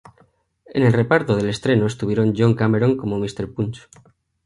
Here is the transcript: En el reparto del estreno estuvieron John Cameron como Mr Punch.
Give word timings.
En 0.73 0.81
el 0.81 0.93
reparto 0.93 1.35
del 1.35 1.47
estreno 1.47 1.85
estuvieron 1.85 2.33
John 2.35 2.55
Cameron 2.55 2.97
como 2.97 3.19
Mr 3.19 3.53
Punch. 3.53 3.87